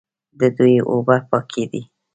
[0.39, 1.81] د دوی اوبه پاکې دي.